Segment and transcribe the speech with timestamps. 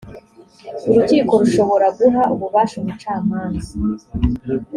[0.89, 3.71] urukiko rushobora guha ububasha umucamanza.